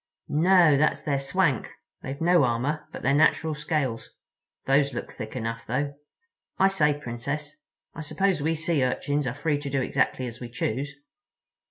[0.29, 1.69] "No—that's their swank.
[2.01, 4.09] They've no armor but their natural scales.
[4.65, 5.93] Those look thick enough, though.
[6.57, 7.57] I say, Princess,
[7.93, 10.95] I suppose we Sea Urchins are free to do exactly as we choose?"